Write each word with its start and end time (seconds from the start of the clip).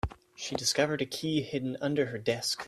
She 0.35 0.55
discovered 0.55 1.03
a 1.03 1.05
key 1.05 1.43
hidden 1.43 1.77
under 1.79 2.07
her 2.07 2.17
desk. 2.17 2.59